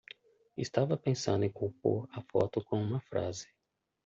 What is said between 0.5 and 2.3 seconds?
Estava pensando em compor a